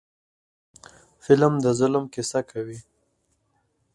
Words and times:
فلم 1.23 1.53
د 1.63 1.65
ظلم 1.79 2.03
کیسه 2.13 2.39
کوي 2.51 2.79